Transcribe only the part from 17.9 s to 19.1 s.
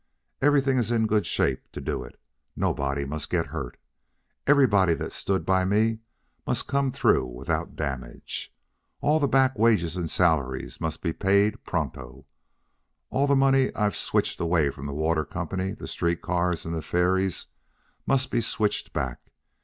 must be switched